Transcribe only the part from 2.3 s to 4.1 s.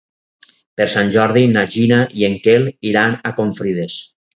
en Quel iran a Confrides.